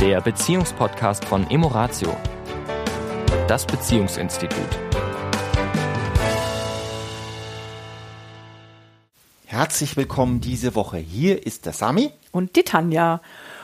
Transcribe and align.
der 0.00 0.22
Beziehungspodcast 0.22 1.26
von 1.26 1.50
Emoratio, 1.50 2.16
das 3.46 3.66
Beziehungsinstitut. 3.66 4.58
Herzlich 9.44 9.98
willkommen 9.98 10.40
diese 10.40 10.74
Woche. 10.74 10.96
Hier 10.96 11.46
ist 11.46 11.66
der 11.66 11.74
Sami. 11.74 12.12
Und 12.32 12.56
die 12.56 12.62
Tanja. 12.62 13.20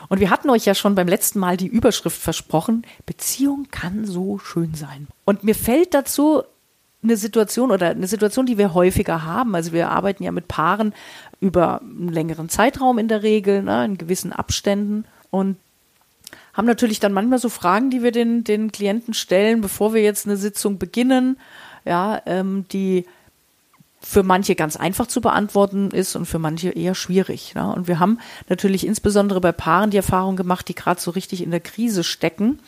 Und 0.09 0.19
wir 0.19 0.29
hatten 0.29 0.51
euch 0.51 0.65
ja 0.65 0.75
schon 0.75 0.93
beim 0.93 1.07
letzten 1.07 1.39
Mal 1.39 1.57
die 1.57 1.65
Überschrift 1.65 2.21
versprochen, 2.21 2.85
Beziehung 3.07 3.65
kann 3.71 4.05
so 4.05 4.37
schön 4.37 4.75
sein. 4.75 5.07
Und 5.25 5.43
mir 5.43 5.55
fällt 5.55 5.95
dazu 5.95 6.43
eine 7.01 7.17
Situation 7.17 7.71
oder 7.71 7.89
eine 7.89 8.07
Situation, 8.07 8.45
die 8.45 8.59
wir 8.59 8.75
häufiger 8.75 9.23
haben. 9.23 9.55
Also 9.55 9.71
wir 9.71 9.89
arbeiten 9.89 10.21
ja 10.21 10.31
mit 10.31 10.47
Paaren 10.47 10.93
über 11.39 11.81
einen 11.81 12.09
längeren 12.09 12.47
Zeitraum 12.47 12.99
in 12.99 13.07
der 13.07 13.23
Regel, 13.23 13.63
ne, 13.63 13.85
in 13.85 13.97
gewissen 13.97 14.31
Abständen 14.31 15.05
und 15.31 15.57
haben 16.57 16.65
natürlich 16.65 16.99
dann 16.99 17.13
manchmal 17.13 17.37
so 17.37 17.49
Fragen, 17.49 17.91
die 17.91 18.01
wir 18.01 18.11
den, 18.11 18.43
den 18.43 18.71
Klienten 18.71 19.13
stellen, 19.13 19.61
bevor 19.61 19.93
wir 19.93 20.01
jetzt 20.01 20.25
eine 20.25 20.37
Sitzung 20.37 20.79
beginnen, 20.79 21.37
ja, 21.85 22.19
ähm, 22.25 22.65
die 22.73 23.05
für 24.01 24.23
manche 24.23 24.55
ganz 24.55 24.75
einfach 24.75 25.07
zu 25.07 25.21
beantworten 25.21 25.91
ist 25.91 26.15
und 26.15 26.25
für 26.25 26.39
manche 26.39 26.69
eher 26.69 26.95
schwierig. 26.95 27.53
Ne? 27.55 27.71
Und 27.71 27.87
wir 27.87 27.99
haben 27.99 28.19
natürlich 28.49 28.85
insbesondere 28.85 29.39
bei 29.39 29.51
Paaren 29.51 29.91
die 29.91 29.97
Erfahrung 29.97 30.35
gemacht, 30.35 30.67
die 30.67 30.75
gerade 30.75 30.99
so 30.99 31.11
richtig 31.11 31.43
in 31.43 31.51
der 31.51 31.59
Krise 31.59 32.03
stecken, 32.03 32.59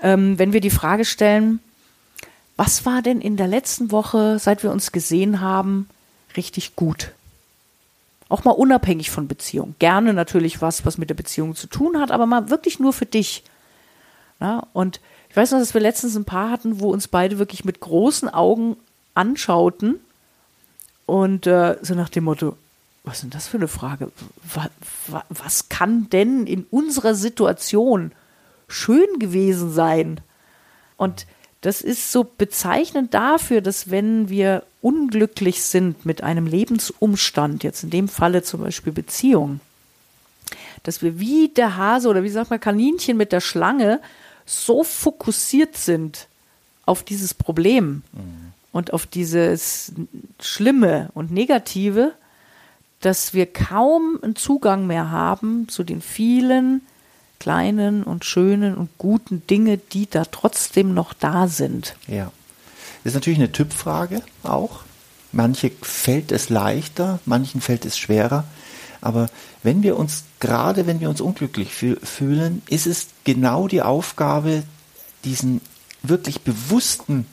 ähm, 0.00 0.38
wenn 0.38 0.52
wir 0.52 0.60
die 0.60 0.70
Frage 0.70 1.04
stellen, 1.04 1.60
was 2.56 2.86
war 2.86 3.02
denn 3.02 3.20
in 3.20 3.36
der 3.36 3.46
letzten 3.46 3.90
Woche, 3.90 4.38
seit 4.38 4.62
wir 4.62 4.72
uns 4.72 4.90
gesehen 4.92 5.40
haben, 5.40 5.88
richtig 6.36 6.76
gut? 6.76 7.12
Auch 8.28 8.44
mal 8.44 8.52
unabhängig 8.52 9.10
von 9.10 9.26
Beziehung. 9.28 9.74
Gerne 9.78 10.12
natürlich 10.12 10.60
was, 10.60 10.84
was 10.84 10.98
mit 10.98 11.08
der 11.08 11.14
Beziehung 11.14 11.54
zu 11.54 11.66
tun 11.66 11.98
hat, 11.98 12.10
aber 12.10 12.26
mal 12.26 12.50
wirklich 12.50 12.78
nur 12.78 12.92
für 12.92 13.06
dich. 13.06 13.42
Ja, 14.40 14.66
und 14.72 15.00
ich 15.30 15.36
weiß 15.36 15.52
noch, 15.52 15.58
dass 15.58 15.74
wir 15.74 15.80
letztens 15.80 16.16
ein 16.16 16.24
Paar 16.24 16.50
hatten, 16.50 16.80
wo 16.80 16.90
uns 16.90 17.08
beide 17.08 17.38
wirklich 17.38 17.64
mit 17.64 17.80
großen 17.80 18.28
Augen 18.28 18.76
anschauten 19.14 19.98
und 21.06 21.46
äh, 21.46 21.76
so 21.80 21.94
nach 21.94 22.10
dem 22.10 22.24
Motto, 22.24 22.56
was 23.02 23.16
ist 23.16 23.22
denn 23.22 23.30
das 23.30 23.48
für 23.48 23.56
eine 23.56 23.68
Frage? 23.68 24.12
Was, 24.52 25.22
was 25.30 25.68
kann 25.70 26.10
denn 26.10 26.46
in 26.46 26.66
unserer 26.70 27.14
Situation 27.14 28.12
schön 28.68 29.18
gewesen 29.18 29.72
sein? 29.72 30.20
Und 30.98 31.26
das 31.62 31.80
ist 31.80 32.12
so 32.12 32.24
bezeichnend 32.24 33.14
dafür, 33.14 33.62
dass 33.62 33.90
wenn 33.90 34.28
wir 34.28 34.64
unglücklich 34.80 35.62
sind 35.62 36.06
mit 36.06 36.22
einem 36.22 36.46
Lebensumstand, 36.46 37.64
jetzt 37.64 37.82
in 37.82 37.90
dem 37.90 38.08
Falle 38.08 38.42
zum 38.42 38.62
Beispiel 38.62 38.92
Beziehung, 38.92 39.60
dass 40.82 41.02
wir 41.02 41.18
wie 41.18 41.48
der 41.48 41.76
Hase 41.76 42.08
oder 42.08 42.22
wie 42.22 42.28
sagt 42.28 42.50
man 42.50 42.60
Kaninchen 42.60 43.16
mit 43.16 43.32
der 43.32 43.40
Schlange 43.40 44.00
so 44.46 44.84
fokussiert 44.84 45.76
sind 45.76 46.28
auf 46.86 47.02
dieses 47.02 47.34
Problem 47.34 48.02
mhm. 48.12 48.52
und 48.72 48.92
auf 48.92 49.06
dieses 49.06 49.92
Schlimme 50.40 51.10
und 51.14 51.30
Negative, 51.30 52.12
dass 53.00 53.34
wir 53.34 53.46
kaum 53.46 54.18
einen 54.22 54.36
Zugang 54.36 54.86
mehr 54.86 55.10
haben 55.10 55.68
zu 55.68 55.84
den 55.84 56.00
vielen 56.00 56.82
kleinen 57.38 58.02
und 58.02 58.24
schönen 58.24 58.74
und 58.74 58.90
guten 58.98 59.46
Dinge, 59.46 59.78
die 59.78 60.08
da 60.08 60.24
trotzdem 60.24 60.94
noch 60.94 61.12
da 61.12 61.46
sind. 61.46 61.94
Ja. 62.06 62.32
Das 63.04 63.12
ist 63.12 63.14
natürlich 63.14 63.38
eine 63.38 63.52
Typfrage 63.52 64.22
auch. 64.42 64.80
Manche 65.32 65.70
fällt 65.82 66.32
es 66.32 66.48
leichter, 66.48 67.20
manchen 67.26 67.60
fällt 67.60 67.84
es 67.84 67.98
schwerer. 67.98 68.44
Aber 69.00 69.28
wenn 69.62 69.82
wir 69.82 69.96
uns, 69.96 70.24
gerade 70.40 70.86
wenn 70.86 71.00
wir 71.00 71.08
uns 71.08 71.20
unglücklich 71.20 71.72
fühlen, 71.74 72.62
ist 72.68 72.86
es 72.86 73.08
genau 73.24 73.68
die 73.68 73.82
Aufgabe, 73.82 74.64
diesen 75.24 75.60
wirklich 76.02 76.40
bewussten, 76.40 77.26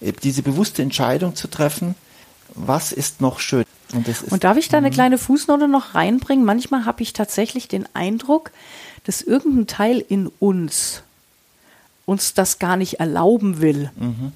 äh, 0.00 0.12
diese 0.12 0.42
bewusste 0.42 0.82
Entscheidung 0.82 1.34
zu 1.34 1.48
treffen, 1.48 1.94
was 2.54 2.92
ist 2.92 3.20
noch 3.20 3.40
schön. 3.40 3.64
Und, 3.92 4.08
und 4.30 4.44
darf 4.44 4.56
ich 4.56 4.68
da 4.68 4.78
eine 4.78 4.88
mhm. 4.88 4.94
kleine 4.94 5.18
Fußnote 5.18 5.68
noch 5.68 5.94
reinbringen? 5.94 6.44
Manchmal 6.44 6.84
habe 6.84 7.02
ich 7.02 7.12
tatsächlich 7.12 7.68
den 7.68 7.86
Eindruck, 7.94 8.52
dass 9.04 9.22
irgendein 9.22 9.66
Teil 9.66 9.98
in 9.98 10.28
uns 10.38 11.02
uns 12.06 12.34
das 12.34 12.58
gar 12.58 12.76
nicht 12.76 12.94
erlauben 12.94 13.60
will. 13.60 13.90
Mhm. 13.96 14.32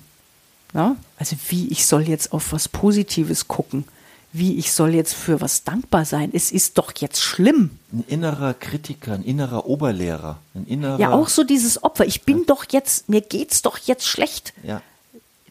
Ja? 0.75 0.97
Also 1.19 1.37
wie 1.49 1.69
ich 1.69 1.87
soll 1.87 2.09
jetzt 2.09 2.33
auf 2.33 2.53
was 2.53 2.69
Positives 2.69 3.49
gucken, 3.49 3.85
wie 4.33 4.59
ich 4.59 4.73
soll 4.73 4.95
jetzt 4.95 5.15
für 5.15 5.41
was 5.41 5.63
dankbar 5.63 6.05
sein. 6.05 6.31
Es 6.33 6.51
ist 6.51 6.77
doch 6.77 6.93
jetzt 6.99 7.23
schlimm. 7.23 7.71
Ein 7.93 8.05
innerer 8.09 8.53
Kritiker, 8.53 9.13
ein 9.13 9.23
innerer 9.23 9.67
Oberlehrer, 9.67 10.39
ein 10.55 10.67
innerer. 10.67 10.99
Ja, 10.99 11.13
auch 11.13 11.29
so 11.29 11.45
dieses 11.45 11.83
Opfer. 11.85 12.05
Ich 12.05 12.23
bin 12.23 12.39
ja. 12.39 12.45
doch 12.49 12.67
jetzt, 12.71 13.09
mir 13.09 13.21
geht's 13.21 13.63
doch 13.63 13.79
jetzt 13.79 14.07
schlecht. 14.09 14.53
Ja. 14.65 14.83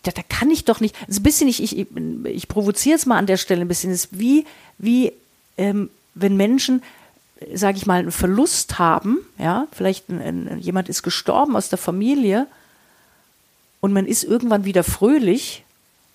Da, 0.03 0.11
da 0.11 0.22
kann 0.28 0.51
ich 0.51 0.66
doch 0.66 0.81
nicht. 0.81 0.95
Also 1.07 1.22
ein 1.22 1.23
bisschen, 1.23 1.47
ich, 1.47 1.63
ich, 1.63 1.88
ich 2.25 2.47
provoziere 2.50 2.97
es 2.97 3.05
mal 3.05 3.17
an 3.17 3.25
der 3.25 3.38
Stelle 3.38 3.61
ein 3.61 3.69
bisschen. 3.69 3.90
Es 3.90 4.05
ist 4.05 4.19
wie, 4.19 4.45
wie 4.78 5.13
ähm, 5.57 5.90
wenn 6.13 6.35
Menschen 6.35 6.84
sage 7.53 7.78
ich 7.78 7.85
mal, 7.85 8.00
einen 8.00 8.11
Verlust 8.11 8.79
haben, 8.79 9.19
ja, 9.38 9.67
vielleicht 9.72 10.09
ein, 10.09 10.22
ein, 10.22 10.59
jemand 10.59 10.90
ist 10.90 11.03
gestorben 11.03 11.55
aus 11.55 11.69
der 11.69 11.78
Familie 11.78 12.47
und 13.83 13.91
man 13.91 14.05
ist 14.05 14.23
irgendwann 14.23 14.63
wieder 14.63 14.81
fröhlich 14.85 15.66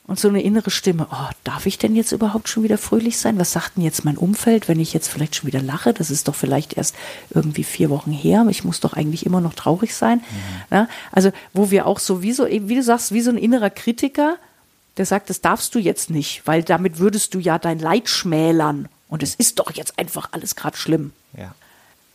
und 0.07 0.19
so 0.19 0.29
eine 0.29 0.41
innere 0.41 0.71
Stimme, 0.71 1.07
oh, 1.13 1.29
darf 1.45 1.67
ich 1.67 1.77
denn 1.77 1.95
jetzt 1.95 2.13
überhaupt 2.13 2.49
schon 2.49 2.63
wieder 2.63 2.79
fröhlich 2.79 3.19
sein? 3.19 3.39
Was 3.39 3.53
sagt 3.53 3.77
denn 3.77 3.85
jetzt 3.85 4.07
mein 4.07 4.17
Umfeld, 4.17 4.69
wenn 4.69 4.81
ich 4.81 4.95
jetzt 4.95 5.09
vielleicht 5.09 5.37
schon 5.37 5.49
wieder 5.49 5.61
lache? 5.61 5.93
Das 5.93 6.11
ist 6.11 6.29
doch 6.29 6.35
vielleicht 6.35 6.79
erst 6.79 6.97
irgendwie 7.29 7.65
vier 7.65 7.91
Wochen 7.91 8.11
her. 8.11 8.47
Ich 8.49 8.65
muss 8.65 8.81
doch 8.81 8.95
eigentlich 8.95 9.27
immer 9.27 9.43
noch 9.43 9.53
traurig 9.53 9.95
sein. 9.95 10.21
Mhm. 10.21 10.75
Ja, 10.75 10.89
also, 11.13 11.31
wo 11.53 11.71
wir 11.71 11.87
auch 11.87 11.99
so, 11.99 12.23
wie 12.23 12.33
so, 12.33 12.47
wie 12.47 12.75
du 12.75 12.83
sagst, 12.83 13.13
wie 13.13 13.21
so 13.21 13.31
ein 13.31 13.37
innerer 13.37 13.69
Kritiker, 13.69 14.39
der 14.97 15.05
sagt, 15.05 15.29
das 15.29 15.43
darfst 15.43 15.75
du 15.75 15.79
jetzt 15.79 16.09
nicht, 16.09 16.47
weil 16.47 16.63
damit 16.63 16.99
würdest 16.99 17.35
du 17.35 17.39
ja 17.39 17.59
dein 17.59 17.81
Leid 17.81 18.09
schmälern. 18.09 18.89
Und 19.09 19.23
es 19.23 19.35
ist 19.35 19.59
doch 19.59 19.73
jetzt 19.73 19.99
einfach 19.99 20.31
alles 20.33 20.57
gerade 20.57 20.79
schlimm. 20.79 21.13
Ja. 21.37 21.55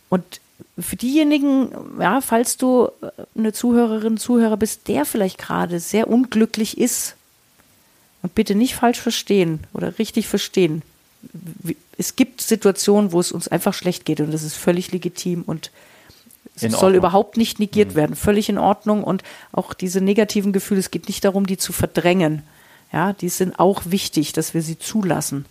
Und 0.08 0.40
für 0.78 0.96
diejenigen, 0.96 1.70
ja, 2.00 2.20
falls 2.20 2.56
du 2.56 2.88
äh, 3.00 3.10
eine 3.36 3.52
Zuhörerin, 3.52 4.16
Zuhörer 4.16 4.56
bist, 4.56 4.88
der 4.88 5.04
vielleicht 5.04 5.38
gerade 5.38 5.80
sehr 5.80 6.08
unglücklich 6.08 6.78
ist, 6.78 7.16
und 8.24 8.34
bitte 8.34 8.54
nicht 8.54 8.74
falsch 8.74 8.98
verstehen 8.98 9.60
oder 9.74 9.98
richtig 9.98 10.28
verstehen. 10.28 10.80
Es 11.98 12.16
gibt 12.16 12.40
Situationen, 12.40 13.12
wo 13.12 13.20
es 13.20 13.32
uns 13.32 13.48
einfach 13.48 13.74
schlecht 13.74 14.06
geht 14.06 14.18
und 14.20 14.32
das 14.32 14.42
ist 14.42 14.54
völlig 14.54 14.92
legitim 14.92 15.42
und 15.42 15.70
es 16.58 16.72
soll 16.72 16.94
überhaupt 16.94 17.36
nicht 17.36 17.60
negiert 17.60 17.90
mhm. 17.90 17.94
werden. 17.96 18.16
Völlig 18.16 18.48
in 18.48 18.56
Ordnung 18.56 19.04
und 19.04 19.22
auch 19.52 19.74
diese 19.74 20.00
negativen 20.00 20.54
Gefühle, 20.54 20.80
es 20.80 20.90
geht 20.90 21.06
nicht 21.06 21.22
darum, 21.24 21.46
die 21.46 21.58
zu 21.58 21.74
verdrängen. 21.74 22.42
Ja, 22.94 23.12
die 23.12 23.28
sind 23.28 23.58
auch 23.58 23.82
wichtig, 23.84 24.32
dass 24.32 24.54
wir 24.54 24.62
sie 24.62 24.78
zulassen. 24.78 25.44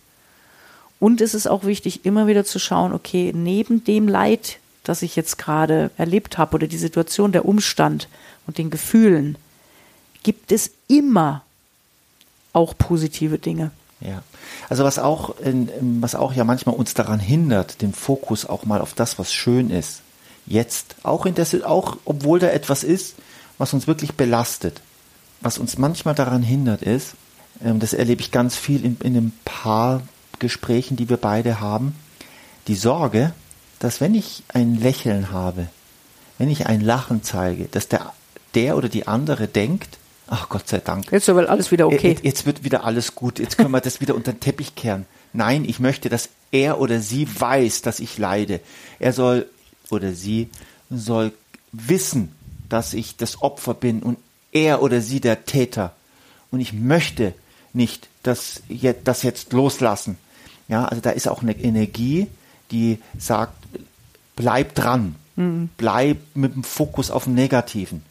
Und 0.98 1.20
es 1.20 1.34
ist 1.34 1.46
auch 1.46 1.62
wichtig, 1.62 2.04
immer 2.04 2.26
wieder 2.26 2.44
zu 2.44 2.58
schauen, 2.58 2.92
okay, 2.92 3.32
neben 3.32 3.84
dem 3.84 4.08
Leid, 4.08 4.58
das 4.84 5.02
ich 5.02 5.16
jetzt 5.16 5.38
gerade 5.38 5.90
erlebt 5.96 6.38
habe 6.38 6.54
oder 6.54 6.66
die 6.66 6.78
Situation, 6.78 7.32
der 7.32 7.44
Umstand 7.44 8.08
und 8.46 8.58
den 8.58 8.70
Gefühlen, 8.70 9.36
gibt 10.22 10.52
es 10.52 10.70
immer 10.88 11.42
auch 12.52 12.76
positive 12.76 13.38
Dinge. 13.38 13.70
Ja, 14.00 14.22
also 14.68 14.84
was 14.84 14.98
auch, 14.98 15.34
was 15.80 16.14
auch 16.14 16.32
ja 16.34 16.44
manchmal 16.44 16.74
uns 16.76 16.94
daran 16.94 17.20
hindert, 17.20 17.80
den 17.82 17.92
Fokus 17.92 18.44
auch 18.46 18.64
mal 18.64 18.80
auf 18.80 18.94
das, 18.94 19.18
was 19.18 19.32
schön 19.32 19.70
ist, 19.70 20.02
jetzt, 20.46 20.96
auch 21.02 21.26
in 21.26 21.34
der, 21.34 21.46
auch 21.64 21.96
obwohl 22.04 22.38
da 22.38 22.48
etwas 22.48 22.84
ist, 22.84 23.16
was 23.56 23.72
uns 23.72 23.86
wirklich 23.86 24.14
belastet, 24.14 24.82
was 25.40 25.58
uns 25.58 25.78
manchmal 25.78 26.14
daran 26.14 26.42
hindert, 26.42 26.82
ist, 26.82 27.14
ähm, 27.64 27.80
das 27.80 27.94
erlebe 27.94 28.20
ich 28.20 28.30
ganz 28.30 28.56
viel 28.56 28.84
in, 28.84 28.96
in 29.00 29.16
einem 29.16 29.32
Paar, 29.44 30.02
Gesprächen, 30.38 30.96
die 30.96 31.08
wir 31.08 31.16
beide 31.16 31.60
haben, 31.60 31.94
die 32.66 32.74
Sorge, 32.74 33.32
dass 33.78 34.00
wenn 34.00 34.14
ich 34.14 34.42
ein 34.48 34.76
Lächeln 34.76 35.30
habe, 35.30 35.68
wenn 36.38 36.50
ich 36.50 36.66
ein 36.66 36.80
Lachen 36.80 37.22
zeige, 37.22 37.66
dass 37.66 37.88
der, 37.88 38.12
der 38.54 38.76
oder 38.76 38.88
die 38.88 39.06
andere 39.06 39.46
denkt, 39.46 39.98
ach 40.26 40.48
Gott 40.48 40.68
sei 40.68 40.78
Dank. 40.78 41.10
Jetzt 41.12 41.28
aber 41.28 41.48
alles 41.48 41.70
wieder 41.70 41.86
okay. 41.86 42.10
Jetzt, 42.10 42.24
jetzt 42.24 42.46
wird 42.46 42.64
wieder 42.64 42.84
alles 42.84 43.14
gut. 43.14 43.38
Jetzt 43.38 43.56
können 43.56 43.70
wir 43.70 43.80
das 43.80 44.00
wieder 44.00 44.14
unter 44.14 44.32
den 44.32 44.40
Teppich 44.40 44.74
kehren. 44.74 45.06
Nein, 45.32 45.64
ich 45.64 45.80
möchte, 45.80 46.08
dass 46.08 46.28
er 46.50 46.80
oder 46.80 47.00
sie 47.00 47.28
weiß, 47.40 47.82
dass 47.82 48.00
ich 48.00 48.18
leide. 48.18 48.60
Er 48.98 49.12
soll 49.12 49.48
oder 49.90 50.12
sie 50.12 50.48
soll 50.90 51.32
wissen, 51.72 52.32
dass 52.68 52.94
ich 52.94 53.16
das 53.16 53.42
Opfer 53.42 53.74
bin 53.74 54.02
und 54.02 54.18
er 54.52 54.82
oder 54.82 55.00
sie 55.00 55.20
der 55.20 55.44
Täter. 55.44 55.92
Und 56.50 56.60
ich 56.60 56.72
möchte 56.72 57.34
nicht 57.72 58.08
das 58.22 58.62
jetzt 59.22 59.52
loslassen. 59.52 60.16
Ja, 60.68 60.86
also 60.86 61.02
da 61.02 61.10
ist 61.10 61.28
auch 61.28 61.42
eine 61.42 61.58
Energie, 61.58 62.28
die 62.70 62.98
sagt, 63.18 63.54
bleib 64.36 64.74
dran, 64.74 65.16
mhm. 65.36 65.68
bleib 65.76 66.18
mit 66.34 66.54
dem 66.54 66.64
Fokus 66.64 67.10
auf 67.10 67.24
dem 67.24 67.34
Negativen. 67.34 68.02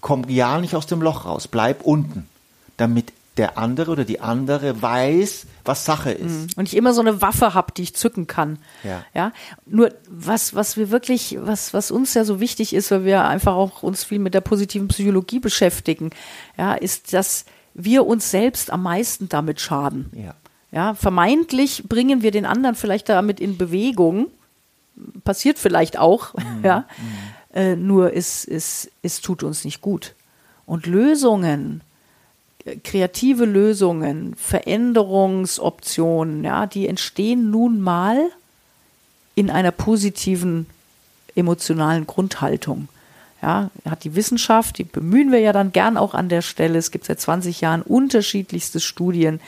Komm 0.00 0.28
ja 0.28 0.60
nicht 0.60 0.74
aus 0.74 0.86
dem 0.86 1.00
Loch 1.00 1.24
raus, 1.24 1.48
bleib 1.48 1.82
unten, 1.82 2.28
damit 2.76 3.12
der 3.36 3.56
andere 3.56 3.90
oder 3.90 4.04
die 4.04 4.20
andere 4.20 4.82
weiß, 4.82 5.46
was 5.64 5.84
Sache 5.84 6.10
ist. 6.10 6.56
Und 6.56 6.68
ich 6.68 6.76
immer 6.76 6.92
so 6.92 7.00
eine 7.00 7.22
Waffe 7.22 7.54
habe, 7.54 7.72
die 7.74 7.82
ich 7.82 7.94
zücken 7.94 8.26
kann. 8.26 8.58
Ja. 8.82 9.04
ja. 9.14 9.32
Nur 9.64 9.90
was, 10.08 10.54
was 10.54 10.76
wir 10.76 10.90
wirklich, 10.90 11.38
was, 11.40 11.72
was 11.72 11.90
uns 11.90 12.12
ja 12.12 12.24
so 12.24 12.40
wichtig 12.40 12.74
ist, 12.74 12.90
weil 12.90 13.04
wir 13.04 13.24
einfach 13.24 13.54
auch 13.54 13.82
uns 13.82 14.04
viel 14.04 14.18
mit 14.18 14.34
der 14.34 14.42
positiven 14.42 14.88
Psychologie 14.88 15.38
beschäftigen, 15.38 16.10
ja, 16.58 16.74
ist, 16.74 17.14
dass 17.14 17.46
wir 17.72 18.06
uns 18.06 18.30
selbst 18.30 18.70
am 18.70 18.82
meisten 18.82 19.30
damit 19.30 19.60
schaden. 19.60 20.10
Ja. 20.14 20.34
Ja, 20.72 20.94
vermeintlich 20.94 21.84
bringen 21.86 22.22
wir 22.22 22.30
den 22.30 22.46
anderen 22.46 22.74
vielleicht 22.74 23.10
damit 23.10 23.40
in 23.40 23.58
Bewegung. 23.58 24.28
Passiert 25.24 25.58
vielleicht 25.58 25.98
auch, 25.98 26.34
ja. 26.62 26.86
Äh, 27.54 27.76
nur 27.76 28.16
es, 28.16 28.46
es, 28.46 28.90
es 29.02 29.20
tut 29.20 29.42
uns 29.42 29.66
nicht 29.66 29.82
gut. 29.82 30.14
Und 30.64 30.86
Lösungen, 30.86 31.82
äh, 32.64 32.76
kreative 32.76 33.44
Lösungen, 33.44 34.34
Veränderungsoptionen, 34.36 36.44
ja, 36.44 36.64
die 36.66 36.88
entstehen 36.88 37.50
nun 37.50 37.82
mal 37.82 38.30
in 39.34 39.50
einer 39.50 39.70
positiven 39.70 40.64
emotionalen 41.34 42.06
Grundhaltung. 42.06 42.88
Ja, 43.42 43.70
hat 43.84 44.04
die 44.04 44.14
Wissenschaft, 44.14 44.78
die 44.78 44.84
bemühen 44.84 45.32
wir 45.32 45.40
ja 45.40 45.52
dann 45.52 45.72
gern 45.72 45.96
auch 45.96 46.14
an 46.14 46.28
der 46.28 46.42
Stelle. 46.42 46.78
Es 46.78 46.92
gibt 46.92 47.06
seit 47.06 47.20
20 47.20 47.60
Jahren 47.60 47.82
unterschiedlichste 47.82 48.78
Studien, 48.78 49.40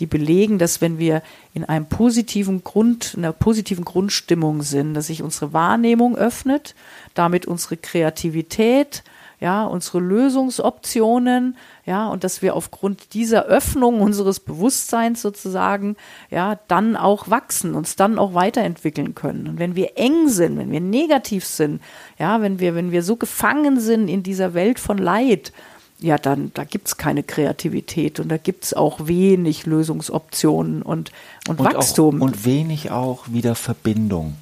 die 0.00 0.06
belegen, 0.06 0.58
dass 0.58 0.80
wenn 0.80 0.98
wir 0.98 1.20
in 1.52 1.66
einem 1.66 1.84
positiven 1.84 2.64
Grund, 2.64 3.12
in 3.12 3.24
einer 3.24 3.34
positiven 3.34 3.84
Grundstimmung 3.84 4.62
sind, 4.62 4.94
dass 4.94 5.08
sich 5.08 5.22
unsere 5.22 5.52
Wahrnehmung 5.52 6.16
öffnet, 6.16 6.74
damit 7.12 7.44
unsere 7.44 7.76
Kreativität, 7.76 9.04
ja, 9.42 9.64
unsere 9.64 9.98
Lösungsoptionen, 9.98 11.56
ja, 11.84 12.08
und 12.08 12.22
dass 12.22 12.42
wir 12.42 12.54
aufgrund 12.54 13.12
dieser 13.12 13.46
Öffnung 13.46 14.00
unseres 14.00 14.38
Bewusstseins 14.38 15.20
sozusagen, 15.20 15.96
ja, 16.30 16.60
dann 16.68 16.94
auch 16.94 17.28
wachsen, 17.28 17.74
uns 17.74 17.96
dann 17.96 18.20
auch 18.20 18.34
weiterentwickeln 18.34 19.16
können. 19.16 19.48
Und 19.48 19.58
wenn 19.58 19.74
wir 19.74 19.98
eng 19.98 20.28
sind, 20.28 20.58
wenn 20.58 20.70
wir 20.70 20.80
negativ 20.80 21.44
sind, 21.44 21.82
ja, 22.20 22.40
wenn 22.40 22.60
wir, 22.60 22.76
wenn 22.76 22.92
wir 22.92 23.02
so 23.02 23.16
gefangen 23.16 23.80
sind 23.80 24.06
in 24.06 24.22
dieser 24.22 24.54
Welt 24.54 24.78
von 24.78 24.96
Leid, 24.96 25.52
ja, 25.98 26.18
dann, 26.18 26.52
da 26.54 26.62
gibt's 26.62 26.96
keine 26.96 27.24
Kreativität 27.24 28.20
und 28.20 28.28
da 28.28 28.36
gibt's 28.36 28.74
auch 28.74 29.08
wenig 29.08 29.66
Lösungsoptionen 29.66 30.82
und, 30.82 31.10
und, 31.48 31.58
Und, 31.58 31.74
Wachstum. 31.74 32.22
auch, 32.22 32.26
und 32.26 32.44
wenig 32.44 32.92
auch 32.92 33.24
wieder 33.26 33.56
Verbindung. 33.56 34.36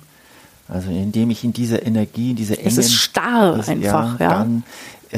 Also 0.71 0.91
indem 0.91 1.31
ich 1.31 1.43
in 1.45 1.53
dieser 1.53 1.85
Energie, 1.85 2.31
in 2.31 2.37
dieser 2.37 2.59
engen... 2.59 2.69
Es 2.69 2.79
ist 2.79 2.95
starr 2.95 3.57
das- 3.57 3.69
einfach, 3.69 4.21
ja. 4.21 4.29
Dann 4.31 4.63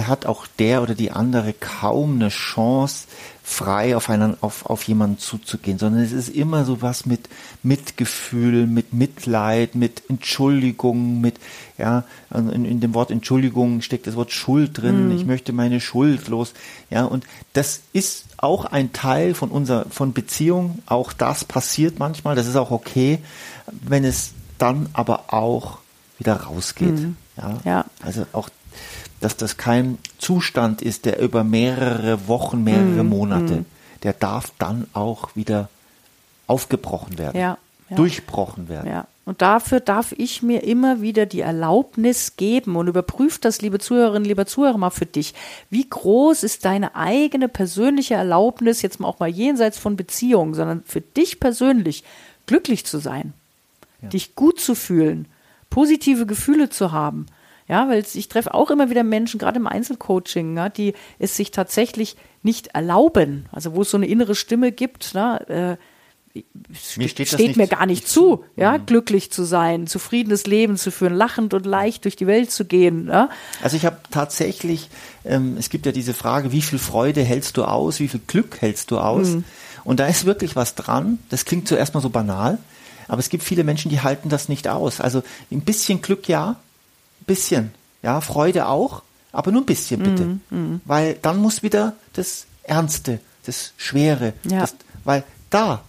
hat 0.07 0.25
auch 0.25 0.47
der 0.59 0.83
oder 0.83 0.95
die 0.95 1.11
andere 1.11 1.53
kaum 1.53 2.15
eine 2.15 2.31
Chance, 2.31 3.05
frei 3.45 3.95
auf, 3.95 4.09
einen, 4.09 4.37
auf, 4.41 4.65
auf 4.65 4.85
jemanden 4.85 5.19
zuzugehen, 5.19 5.79
sondern 5.79 6.03
es 6.03 6.13
ist 6.13 6.31
immer 6.31 6.65
so 6.65 6.81
was 6.81 7.05
mit 7.05 7.29
Mitgefühl, 7.63 8.67
mit 8.67 8.95
Mitleid, 8.95 9.75
mit 9.75 10.03
Entschuldigung, 10.09 11.21
mit, 11.21 11.35
ja, 11.77 12.05
in, 12.33 12.65
in 12.65 12.81
dem 12.81 12.95
Wort 12.95 13.11
Entschuldigung 13.11 13.83
steckt 13.83 14.07
das 14.07 14.17
Wort 14.17 14.33
Schuld 14.33 14.79
drin, 14.81 15.09
Mhm. 15.09 15.17
ich 15.17 15.27
möchte 15.27 15.53
meine 15.53 15.81
Schuld 15.81 16.29
los, 16.29 16.55
ja, 16.89 17.05
und 17.05 17.25
das 17.53 17.81
ist 17.93 18.25
auch 18.39 18.65
ein 18.65 18.93
Teil 18.93 19.35
von 19.35 19.51
unserer, 19.51 19.87
von 19.91 20.13
Beziehung, 20.15 20.79
auch 20.87 21.13
das 21.13 21.45
passiert 21.45 21.99
manchmal, 21.99 22.37
das 22.37 22.47
ist 22.47 22.57
auch 22.57 22.71
okay, 22.71 23.19
wenn 23.83 24.05
es 24.05 24.33
dann 24.63 24.89
aber 24.93 25.33
auch 25.33 25.79
wieder 26.19 26.35
rausgeht, 26.37 26.99
ja, 27.37 27.49
Mhm. 27.49 27.61
Ja. 27.65 27.85
also 28.03 28.27
auch 28.33 28.49
dass 29.21 29.37
das 29.37 29.57
kein 29.57 29.99
Zustand 30.19 30.83
ist, 30.83 31.05
der 31.05 31.21
über 31.21 31.45
mehrere 31.45 32.27
Wochen, 32.27 32.65
mehrere 32.65 33.05
Mhm. 33.05 33.09
Monate, 33.09 33.65
der 34.03 34.13
darf 34.15 34.53
dann 34.59 34.87
auch 34.95 35.37
wieder 35.37 35.69
aufgebrochen 36.47 37.19
werden, 37.19 37.39
Ja, 37.41 37.59
ja. 37.89 37.97
durchbrochen 37.97 38.69
werden. 38.69 38.89
Ja. 38.91 39.07
Und 39.25 39.41
dafür 39.41 39.79
darf 39.79 40.11
ich 40.19 40.43
mir 40.43 40.65
immer 40.65 41.01
wieder 41.01 41.27
die 41.27 41.41
Erlaubnis 41.41 42.37
geben 42.37 42.75
und 42.75 42.89
überprüf 42.89 43.39
das, 43.39 43.63
liebe 43.63 43.79
Zuhörerinnen, 43.79 44.27
lieber 44.27 44.47
Zuhörer, 44.47 44.77
mal 44.79 44.91
für 44.91 45.07
dich. 45.07 45.35
Wie 45.71 45.89
groß 45.89 46.43
ist 46.43 46.65
deine 46.65 46.97
eigene 46.97 47.49
persönliche 47.49 48.15
Erlaubnis, 48.15 48.83
jetzt 48.83 48.99
mal 48.99 49.07
auch 49.07 49.21
mal 49.21 49.29
jenseits 49.29 49.79
von 49.79 49.95
Beziehungen, 49.97 50.55
sondern 50.55 50.83
für 50.85 51.01
dich 51.01 51.39
persönlich 51.39 52.03
glücklich 52.47 52.85
zu 52.85 52.99
sein, 52.99 53.33
dich 54.03 54.35
gut 54.35 54.61
zu 54.61 54.75
fühlen, 54.75 55.29
positive 55.71 56.27
Gefühle 56.27 56.69
zu 56.71 56.93
haben. 56.93 57.27
Ja, 57.69 57.89
weil 57.89 58.05
ich 58.13 58.29
treffe 58.29 58.53
auch 58.55 58.71
immer 58.71 58.91
wieder 58.91 59.05
Menschen, 59.05 59.39
gerade 59.39 59.59
im 59.59 59.67
Einzelcoaching, 59.67 60.57
ja, 60.57 60.69
die 60.69 60.95
es 61.19 61.37
sich 61.37 61.53
tatsächlich 61.53 62.17
nicht 62.43 62.69
erlauben. 62.75 63.47
Also 63.53 63.75
wo 63.75 63.83
es 63.83 63.91
so 63.91 63.97
eine 63.97 64.09
innere 64.09 64.35
Stimme 64.35 64.73
gibt, 64.73 65.15
ne, 65.15 65.79
äh, 66.35 66.43
Mir 66.97 67.09
steht 67.09 67.29
steht 67.29 67.39
nicht 67.49 67.57
mir 67.57 67.67
gar 67.69 67.85
nicht 67.87 68.09
zu, 68.09 68.45
ja, 68.57 68.79
Mhm. 68.79 68.87
glücklich 68.87 69.31
zu 69.31 69.45
sein, 69.45 69.87
zufriedenes 69.87 70.47
Leben 70.47 70.77
zu 70.77 70.91
führen, 70.91 71.15
lachend 71.15 71.53
und 71.55 71.67
leicht 71.67 72.05
durch 72.05 72.17
die 72.17 72.27
Welt 72.27 72.51
zu 72.51 72.65
gehen. 72.65 73.07
Ja? 73.09 73.29
Also 73.63 73.77
ich 73.77 73.85
habe 73.85 73.99
tatsächlich, 74.11 74.89
ähm, 75.25 75.57
es 75.59 75.69
gibt 75.69 75.85
ja 75.87 75.93
diese 75.93 76.15
Frage, 76.15 76.51
wie 76.51 76.63
viel 76.63 76.79
Freude 76.79 77.23
hältst 77.23 77.59
du 77.59 77.65
aus, 77.65 78.01
wie 78.01 78.09
viel 78.09 78.21
Glück 78.27 78.61
hältst 78.61 78.91
du 78.91 78.99
aus? 78.99 79.29
Mhm. 79.29 79.45
Und 79.85 80.01
da 80.01 80.07
ist 80.07 80.25
wirklich 80.25 80.57
was 80.57 80.75
dran. 80.75 81.19
Das 81.29 81.45
klingt 81.45 81.69
zuerst 81.69 81.93
mal 81.95 82.01
so 82.01 82.09
banal, 82.11 82.59
aber 83.13 83.19
es 83.21 83.29
gibt 83.29 83.45
viele 83.45 83.63
Menschen, 83.63 83.91
die 83.91 84.01
halten 84.01 84.31
das 84.31 84.49
nicht 84.49 84.69
aus. 84.69 84.99
Also 84.99 85.23
ein 85.51 85.61
bisschen 85.61 86.01
Glück 86.01 86.29
ja, 86.29 86.57
ein 87.21 87.25
bisschen, 87.27 87.71
ja, 88.03 88.23
Freude 88.23 88.69
auch, 88.69 89.03
aber 89.33 89.53
nur 89.53 89.61
ein 89.61 89.67
bisschen 89.67 90.03
bitte, 90.03 90.39
Mhm, 90.49 90.81
weil 90.87 91.19
dann 91.21 91.37
muss 91.37 91.63
wieder 91.63 91.93
das 92.15 92.47
Ernste, 92.63 93.21
das 93.45 93.75
Schwere, 93.77 94.33
Ja. 94.45 94.61
das, 94.61 94.77
weil 95.05 95.25
da 95.51 95.83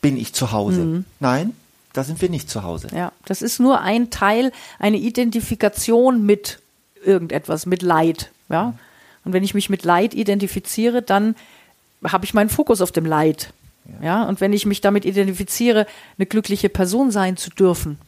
bin 0.00 0.16
ich 0.16 0.32
zu 0.32 0.52
Hause. 0.52 0.80
Mhm. 0.84 1.04
Nein, 1.18 1.56
da 1.92 2.04
sind 2.04 2.22
wir 2.22 2.28
nicht 2.30 2.48
zu 2.48 2.62
Hause. 2.62 2.86
Ja, 2.94 3.10
das 3.24 3.42
ist 3.42 3.58
nur 3.58 3.80
ein 3.80 4.10
Teil, 4.10 4.52
eine 4.78 4.98
Identifikation 4.98 6.24
mit 6.24 6.60
irgendetwas, 7.04 7.66
mit 7.66 7.82
Leid. 7.82 8.30
Ja? 8.48 8.74
Und 9.24 9.32
wenn 9.32 9.42
ich 9.42 9.54
mich 9.54 9.68
mit 9.70 9.84
Leid 9.84 10.14
identifiziere, 10.14 11.02
dann 11.02 11.34
habe 12.04 12.24
ich 12.24 12.32
meinen 12.32 12.48
Fokus 12.48 12.80
auf 12.80 12.92
dem 12.92 13.06
Leid. 13.06 13.52
Ja. 14.02 14.24
Und 14.24 14.40
wenn 14.40 14.52
ich 14.52 14.66
mich 14.66 14.80
damit 14.80 15.04
identifiziere, 15.04 15.86
eine 16.18 16.26
glückliche 16.26 16.68
Person 16.68 17.10
sein 17.10 17.36
zu 17.36 17.50
dürfen, 17.50 17.98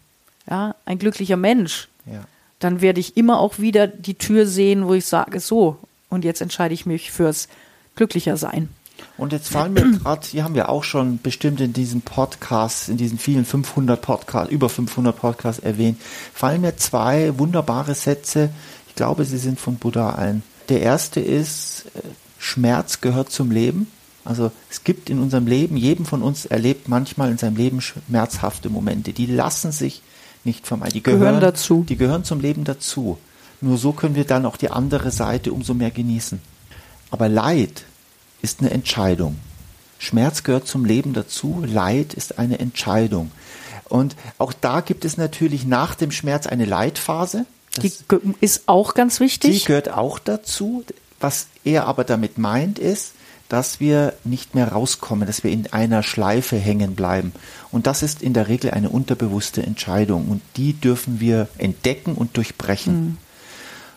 ja, 0.49 0.75
ein 0.85 0.99
glücklicher 0.99 1.37
Mensch, 1.37 1.89
Ja. 2.07 2.25
dann 2.59 2.81
werde 2.81 3.01
ich 3.01 3.17
immer 3.17 3.39
auch 3.41 3.59
wieder 3.59 3.87
die 3.87 4.15
Tür 4.15 4.47
sehen, 4.47 4.87
wo 4.87 4.95
ich 4.95 5.07
sage, 5.07 5.41
so, 5.41 5.79
und 6.11 6.25
jetzt 6.25 6.41
entscheide 6.41 6.75
ich 6.75 6.87
mich 6.87 7.11
fürs 7.11 7.49
glücklicher 7.97 8.37
sein. 8.37 8.69
Und 9.17 9.33
jetzt 9.33 9.49
fallen 9.49 9.73
mir 9.73 9.83
gerade, 9.99 10.27
hier 10.27 10.45
haben 10.45 10.55
wir 10.55 10.69
auch 10.69 10.85
schon 10.85 11.19
bestimmt 11.23 11.61
in 11.61 11.73
diesem 11.73 12.01
Podcast, 12.03 12.89
in 12.89 12.97
diesen 12.97 13.19
vielen 13.19 13.45
500 13.45 14.01
Podcasts, 14.01 14.53
über 14.53 14.69
500 14.69 15.17
Podcasts 15.17 15.63
erwähnt, 15.63 16.01
fallen 16.33 16.61
mir 16.61 16.77
zwei 16.77 17.37
wunderbare 17.39 17.95
Sätze. 17.95 18.51
Ich 18.89 18.95
glaube, 18.95 19.25
sie 19.25 19.39
sind 19.39 19.59
von 19.61 19.77
Buddha 19.77 20.15
ein. 20.15 20.43
Der 20.69 20.81
erste 20.81 21.21
ist, 21.21 21.87
äh, 21.95 22.01
Schmerz 22.39 23.01
gehört 23.01 23.31
zum 23.31 23.51
Leben. 23.51 23.91
Also 24.25 24.51
es 24.71 24.85
gibt 24.85 25.11
in 25.11 25.19
unserem 25.19 25.47
Leben, 25.47 25.77
jedem 25.77 26.07
von 26.07 26.23
uns 26.23 26.47
erlebt 26.47 26.89
manchmal 26.89 27.31
in 27.31 27.39
seinem 27.39 27.57
Leben 27.57 27.81
schmerzhafte 27.81 28.71
Momente. 28.71 29.13
Die 29.13 29.27
lassen 29.27 29.71
sich 29.71 30.03
nicht 30.45 30.67
vermeiden. 30.67 30.95
Die 30.95 31.03
Gehören 31.03 31.41
dazu. 31.41 31.85
Die 31.89 31.97
gehören 31.97 32.25
zum 32.25 32.41
Leben 32.41 32.65
dazu. 32.65 33.19
Nur 33.61 33.79
so 33.79 33.93
können 33.93 34.15
wir 34.15 34.25
dann 34.25 34.47
auch 34.47 34.57
die 34.57 34.71
andere 34.71 35.11
Seite 35.11 35.53
umso 35.53 35.75
mehr 35.75 35.91
genießen. 35.91 36.41
Aber 37.11 37.29
Leid 37.29 37.85
ist 38.43 38.61
eine 38.61 38.71
Entscheidung. 38.71 39.37
Schmerz 39.99 40.43
gehört 40.43 40.67
zum 40.67 40.85
Leben 40.85 41.13
dazu, 41.15 41.65
Leid 41.67 42.13
ist 42.15 42.39
eine 42.39 42.59
Entscheidung. 42.59 43.31
Und 43.89 44.17
auch 44.39 44.53
da 44.53 44.81
gibt 44.81 45.05
es 45.05 45.17
natürlich 45.17 45.65
nach 45.65 45.95
dem 45.95 46.11
Schmerz 46.11 46.47
eine 46.47 46.65
Leitphase. 46.65 47.47
Das, 47.75 47.85
Die 47.85 47.95
ist 48.41 48.63
auch 48.67 48.95
ganz 48.95 49.17
die 49.17 49.25
wichtig. 49.25 49.65
gehört 49.65 49.91
auch 49.91 50.19
dazu. 50.19 50.85
Was 51.21 51.47
er 51.65 51.87
aber 51.87 52.05
damit 52.05 52.37
meint, 52.39 52.79
ist, 52.79 53.13
dass 53.49 53.81
wir 53.81 54.15
nicht 54.25 54.55
mehr 54.55 54.73
rauskommen, 54.73 55.27
dass 55.27 55.45
wir 55.45 55.51
in 55.51 55.73
einer 55.73 56.03
Schleife 56.03 56.57
hängen 56.57 56.95
bleiben. 56.95 57.33
Und 57.71 57.87
das 57.87 58.03
ist 58.03 58.23
in 58.23 58.33
der 58.33 58.49
Regel 58.49 58.71
eine 58.71 58.89
unterbewusste 58.89 59.63
Entscheidung. 59.63 60.29
Und 60.29 60.43
die 60.57 60.73
dürfen 60.73 61.21
wir 61.21 61.49
entdecken 61.59 62.15
und 62.15 62.37
durchbrechen. 62.37 63.19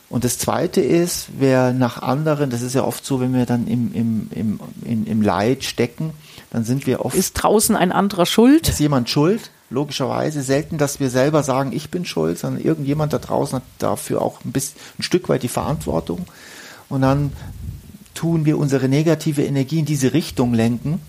Und 0.10 0.24
das 0.24 0.38
Zweite 0.38 0.80
ist, 0.80 1.28
wer 1.38 1.74
nach 1.74 2.02
anderen, 2.02 2.50
das 2.50 2.62
ist 2.62 2.76
ja 2.76 2.84
oft 2.84 3.06
so, 3.06 3.20
wenn 3.20 3.34
wir 3.34 3.46
dann 3.46 3.68
im, 3.68 3.94
im, 3.94 4.30
im, 4.34 4.60
im, 4.86 5.06
im 5.06 5.22
Leid 5.22 5.66
stecken, 5.66 6.12
dann 6.50 6.64
sind 6.64 6.88
wir 6.88 7.04
oft 7.04 7.16
Ist 7.16 7.34
draußen 7.34 7.76
ein 7.76 7.92
anderer 7.92 8.26
schuld? 8.26 8.70
ist 8.70 8.80
jemand 8.80 9.10
schuld? 9.10 9.52
Logischerweise 9.70 10.44
selten, 10.44 10.78
dass 10.78 11.02
wir 11.02 11.10
selber 11.10 11.44
sagen, 11.44 11.74
ich 11.74 11.92
bin 11.92 12.06
schuld, 12.06 12.40
sondern 12.40 12.64
irgendjemand 12.64 13.12
da 13.12 13.18
draußen 13.18 13.58
hat 13.58 13.64
dafür 13.80 14.22
auch 14.22 14.40
ein, 14.46 14.54
bisschen, 14.54 14.80
ein 14.98 15.04
Stück 15.04 15.28
weit 15.28 15.44
die 15.44 15.50
Verantwortung. 15.50 16.26
Und 16.88 17.02
dann 17.02 17.34
tun 18.18 18.46
wir 18.46 18.58
unsere 18.58 18.90
negative 18.90 19.44
Energie 19.44 19.80
in 19.80 19.86
diese 19.86 20.14
Richtung 20.14 20.56
lenken. 20.56 21.00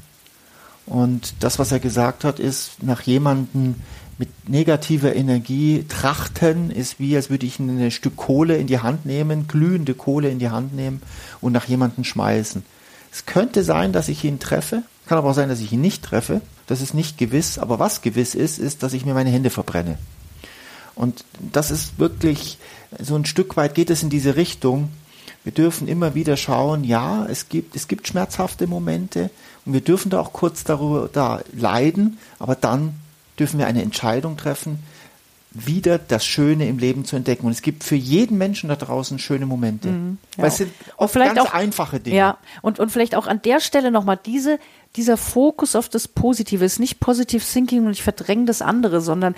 Und 0.84 1.34
das, 1.40 1.58
was 1.58 1.72
er 1.72 1.80
gesagt 1.80 2.22
hat, 2.22 2.38
ist, 2.38 2.82
nach 2.82 3.00
jemandem 3.00 3.76
mit 4.18 4.48
negativer 4.48 5.16
Energie 5.16 5.86
trachten, 5.88 6.70
ist 6.70 7.00
wie, 7.00 7.16
als 7.16 7.30
würde 7.30 7.46
ich 7.46 7.58
ein 7.58 7.90
Stück 7.90 8.16
Kohle 8.16 8.58
in 8.58 8.66
die 8.66 8.80
Hand 8.80 9.06
nehmen, 9.06 9.46
glühende 9.46 9.94
Kohle 9.94 10.28
in 10.28 10.38
die 10.38 10.50
Hand 10.50 10.74
nehmen 10.74 11.00
und 11.40 11.52
nach 11.52 11.66
jemandem 11.66 12.04
schmeißen. 12.04 12.62
Es 13.10 13.24
könnte 13.24 13.62
sein, 13.64 13.92
dass 13.92 14.08
ich 14.08 14.24
ihn 14.24 14.38
treffe, 14.38 14.82
kann 15.06 15.16
aber 15.16 15.30
auch 15.30 15.34
sein, 15.34 15.48
dass 15.48 15.60
ich 15.60 15.72
ihn 15.72 15.80
nicht 15.80 16.04
treffe. 16.04 16.42
Das 16.66 16.82
ist 16.82 16.92
nicht 16.92 17.16
gewiss, 17.16 17.58
aber 17.58 17.78
was 17.78 18.02
gewiss 18.02 18.34
ist, 18.34 18.58
ist, 18.58 18.82
dass 18.82 18.92
ich 18.92 19.06
mir 19.06 19.14
meine 19.14 19.30
Hände 19.30 19.48
verbrenne. 19.48 19.96
Und 20.94 21.24
das 21.52 21.70
ist 21.70 21.98
wirklich, 21.98 22.58
so 23.00 23.14
ein 23.14 23.24
Stück 23.24 23.56
weit 23.56 23.74
geht 23.74 23.88
es 23.88 24.02
in 24.02 24.10
diese 24.10 24.36
Richtung. 24.36 24.90
Wir 25.48 25.54
dürfen 25.54 25.88
immer 25.88 26.14
wieder 26.14 26.36
schauen, 26.36 26.84
ja, 26.84 27.24
es 27.24 27.48
gibt, 27.48 27.74
es 27.74 27.88
gibt 27.88 28.06
schmerzhafte 28.06 28.66
Momente 28.66 29.30
und 29.64 29.72
wir 29.72 29.80
dürfen 29.80 30.10
da 30.10 30.20
auch 30.20 30.34
kurz 30.34 30.62
darüber 30.62 31.08
da 31.10 31.40
leiden, 31.54 32.18
aber 32.38 32.54
dann 32.54 32.96
dürfen 33.38 33.58
wir 33.58 33.66
eine 33.66 33.80
Entscheidung 33.80 34.36
treffen, 34.36 34.80
wieder 35.52 35.96
das 35.98 36.26
Schöne 36.26 36.68
im 36.68 36.76
Leben 36.76 37.06
zu 37.06 37.16
entdecken. 37.16 37.46
Und 37.46 37.52
es 37.52 37.62
gibt 37.62 37.82
für 37.82 37.94
jeden 37.94 38.36
Menschen 38.36 38.68
da 38.68 38.76
draußen 38.76 39.18
schöne 39.18 39.46
Momente. 39.46 39.88
Mhm, 39.88 40.18
ja. 40.36 40.42
Weil 40.42 40.48
es 40.48 40.58
sind 40.58 40.70
oft 40.98 41.14
vielleicht 41.14 41.34
ganz 41.34 41.48
auch, 41.48 41.54
einfache 41.54 41.98
Dinge. 41.98 42.14
Ja, 42.14 42.36
und, 42.60 42.78
und 42.78 42.92
vielleicht 42.92 43.14
auch 43.14 43.26
an 43.26 43.40
der 43.40 43.60
Stelle 43.60 43.90
nochmal 43.90 44.20
diese, 44.22 44.58
dieser 44.96 45.16
Fokus 45.16 45.74
auf 45.74 45.88
das 45.88 46.08
Positive 46.08 46.62
ist 46.62 46.78
nicht 46.78 47.00
Positive 47.00 47.42
Thinking 47.42 47.86
und 47.86 47.92
ich 47.92 48.02
verdränge 48.02 48.44
das 48.44 48.60
andere, 48.60 49.00
sondern 49.00 49.34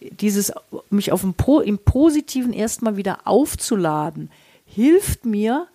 dieses, 0.00 0.54
mich 0.88 1.12
auf 1.12 1.20
dem, 1.20 1.34
im 1.66 1.76
Positiven 1.76 2.54
erstmal 2.54 2.96
wieder 2.96 3.18
aufzuladen, 3.26 4.30
hilft 4.74 5.24
mir, 5.24 5.66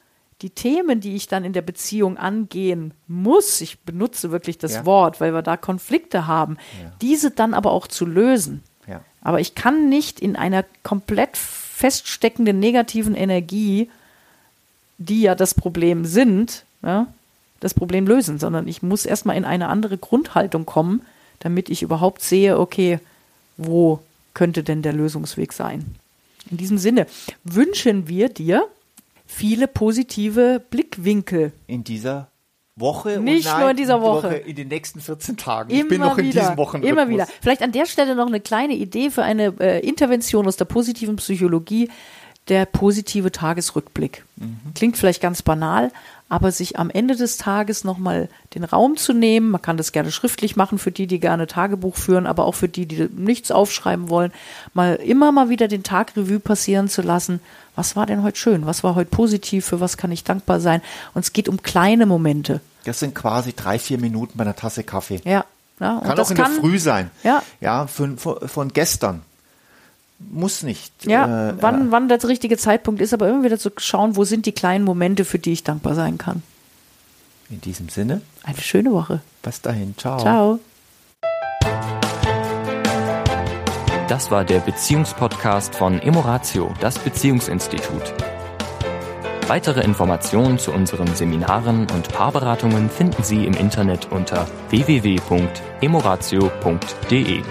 die 0.41 0.49
Themen, 0.49 0.99
die 0.99 1.15
ich 1.15 1.27
dann 1.27 1.45
in 1.45 1.53
der 1.53 1.61
Beziehung 1.61 2.17
angehen 2.17 2.93
muss, 3.07 3.61
ich 3.61 3.79
benutze 3.79 4.31
wirklich 4.31 4.57
das 4.57 4.73
ja. 4.73 4.85
Wort, 4.85 5.21
weil 5.21 5.33
wir 5.33 5.41
da 5.41 5.55
Konflikte 5.55 6.27
haben, 6.27 6.57
ja. 6.81 6.91
diese 7.01 7.31
dann 7.31 7.53
aber 7.53 7.71
auch 7.71 7.87
zu 7.87 8.05
lösen. 8.05 8.61
Ja. 8.85 9.01
Aber 9.21 9.39
ich 9.39 9.55
kann 9.55 9.87
nicht 9.87 10.19
in 10.19 10.35
einer 10.35 10.65
komplett 10.83 11.37
feststeckenden 11.37 12.59
negativen 12.59 13.15
Energie, 13.15 13.89
die 14.97 15.21
ja 15.21 15.35
das 15.35 15.53
Problem 15.53 16.05
sind, 16.05 16.65
ja, 16.83 17.07
das 17.61 17.73
Problem 17.73 18.05
lösen, 18.05 18.37
sondern 18.37 18.67
ich 18.67 18.83
muss 18.83 19.05
erstmal 19.05 19.37
in 19.37 19.45
eine 19.45 19.69
andere 19.69 19.97
Grundhaltung 19.97 20.65
kommen, 20.65 21.01
damit 21.39 21.69
ich 21.69 21.81
überhaupt 21.81 22.21
sehe, 22.21 22.59
okay, 22.59 22.99
wo 23.57 23.99
könnte 24.33 24.63
denn 24.63 24.81
der 24.81 24.93
Lösungsweg 24.93 25.53
sein? 25.53 25.95
In 26.51 26.57
diesem 26.57 26.77
Sinne 26.77 27.07
wünschen 27.43 28.07
wir 28.07 28.29
dir 28.29 28.67
viele 29.25 29.67
positive 29.67 30.61
Blickwinkel. 30.69 31.53
In 31.67 31.83
dieser 31.83 32.29
Woche 32.75 33.19
nicht 33.21 33.45
nein, 33.45 33.59
nur 33.61 33.69
in 33.71 33.77
dieser 33.77 34.01
Woche. 34.01 34.27
Woche. 34.27 34.35
in 34.35 34.55
den 34.55 34.67
nächsten 34.67 34.99
14 34.99 35.37
Tagen. 35.37 35.69
Immer 35.69 35.81
ich 35.81 35.87
bin 35.87 36.01
noch 36.01 36.17
wieder, 36.17 36.25
in 36.25 36.31
diesen 36.31 36.57
Wochen. 36.57 36.83
Immer 36.83 37.07
wieder. 37.07 37.27
Vielleicht 37.41 37.61
an 37.61 37.71
der 37.71 37.85
Stelle 37.85 38.15
noch 38.15 38.27
eine 38.27 38.41
kleine 38.41 38.73
Idee 38.73 39.09
für 39.09 39.23
eine 39.23 39.53
äh, 39.59 39.79
Intervention 39.87 40.45
aus 40.45 40.57
der 40.57 40.65
positiven 40.65 41.15
Psychologie 41.15 41.89
der 42.47 42.65
positive 42.65 43.31
Tagesrückblick. 43.31 44.23
Mhm. 44.35 44.59
Klingt 44.75 44.97
vielleicht 44.97 45.21
ganz 45.21 45.41
banal, 45.41 45.91
aber 46.27 46.51
sich 46.51 46.79
am 46.79 46.89
Ende 46.89 47.15
des 47.15 47.37
Tages 47.37 47.83
nochmal 47.83 48.29
den 48.55 48.63
Raum 48.63 48.97
zu 48.97 49.13
nehmen, 49.13 49.51
man 49.51 49.61
kann 49.61 49.77
das 49.77 49.91
gerne 49.91 50.11
schriftlich 50.11 50.55
machen 50.55 50.79
für 50.79 50.91
die, 50.91 51.05
die 51.05 51.19
gerne 51.19 51.45
Tagebuch 51.45 51.95
führen, 51.95 52.25
aber 52.25 52.45
auch 52.45 52.55
für 52.55 52.67
die, 52.67 52.87
die 52.87 53.09
nichts 53.15 53.51
aufschreiben 53.51 54.09
wollen, 54.09 54.31
mal 54.73 54.95
immer 54.95 55.31
mal 55.31 55.49
wieder 55.49 55.67
den 55.67 55.83
Tag 55.83 56.17
Revue 56.17 56.39
passieren 56.39 56.89
zu 56.89 57.03
lassen. 57.03 57.41
Was 57.75 57.95
war 57.95 58.05
denn 58.05 58.23
heute 58.23 58.37
schön? 58.37 58.65
Was 58.65 58.83
war 58.83 58.95
heute 58.95 59.11
positiv? 59.11 59.65
Für 59.65 59.79
was 59.81 59.97
kann 59.97 60.11
ich 60.11 60.23
dankbar 60.23 60.59
sein? 60.59 60.81
Und 61.13 61.23
es 61.25 61.33
geht 61.33 61.47
um 61.47 61.61
kleine 61.61 62.05
Momente. 62.05 62.59
Das 62.85 62.99
sind 62.99 63.13
quasi 63.13 63.53
drei, 63.53 63.77
vier 63.77 63.99
Minuten 63.99 64.37
bei 64.37 64.43
einer 64.43 64.55
Tasse 64.55 64.83
Kaffee. 64.83 65.21
Ja. 65.25 65.45
ja 65.79 66.01
kann 66.03 66.19
auch 66.19 66.29
in 66.31 66.37
kann, 66.37 66.53
der 66.53 66.61
Früh 66.61 66.79
sein. 66.79 67.11
Ja. 67.23 67.43
Ja, 67.61 67.85
von, 67.85 68.17
von, 68.17 68.47
von 68.47 68.69
gestern 68.69 69.21
muss 70.19 70.63
nicht. 70.63 70.93
Ja, 71.05 71.49
äh, 71.49 71.53
wann, 71.59 71.87
äh, 71.87 71.91
wann 71.91 72.07
der 72.07 72.23
richtige 72.23 72.57
Zeitpunkt 72.57 73.01
ist, 73.01 73.13
aber 73.13 73.29
immer 73.29 73.43
wieder 73.43 73.59
zu 73.59 73.71
schauen, 73.77 74.15
wo 74.15 74.23
sind 74.23 74.45
die 74.45 74.51
kleinen 74.51 74.85
Momente, 74.85 75.25
für 75.25 75.39
die 75.39 75.53
ich 75.53 75.63
dankbar 75.63 75.95
sein 75.95 76.17
kann. 76.17 76.43
In 77.49 77.61
diesem 77.61 77.89
Sinne. 77.89 78.21
Eine 78.43 78.57
schöne 78.57 78.91
Woche. 78.91 79.21
Bis 79.41 79.61
dahin. 79.61 79.95
Ciao. 79.97 80.19
Ciao. 80.19 80.59
Das 84.07 84.29
war 84.31 84.45
der 84.45 84.59
Beziehungspodcast 84.59 85.75
von 85.75 85.99
Emoratio, 85.99 86.73
das 86.79 86.97
Beziehungsinstitut. 86.99 88.13
Weitere 89.47 89.81
Informationen 89.81 90.57
zu 90.57 90.71
unseren 90.71 91.13
Seminaren 91.15 91.81
und 91.91 92.09
Paarberatungen 92.09 92.89
finden 92.89 93.21
Sie 93.23 93.45
im 93.45 93.53
Internet 93.53 94.11
unter 94.11 94.47
www.emoratio.de. 94.69 97.43